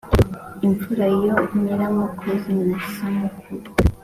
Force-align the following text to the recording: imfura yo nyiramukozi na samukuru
imfura 0.67 1.05
yo 1.21 1.31
nyiramukozi 1.59 2.51
na 2.69 2.79
samukuru 2.93 3.69